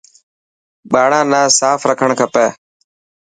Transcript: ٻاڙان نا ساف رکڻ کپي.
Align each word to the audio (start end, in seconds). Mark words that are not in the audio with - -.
ٻاڙان 0.91 1.25
نا 1.31 1.41
ساف 1.59 1.81
رکڻ 1.89 2.09
کپي. 2.19 2.45